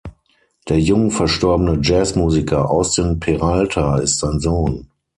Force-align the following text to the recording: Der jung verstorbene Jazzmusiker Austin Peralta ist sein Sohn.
Der 0.67 0.79
jung 0.79 1.11
verstorbene 1.11 1.77
Jazzmusiker 1.83 2.71
Austin 2.71 3.19
Peralta 3.19 3.99
ist 3.99 4.17
sein 4.17 4.39
Sohn. 4.39 4.87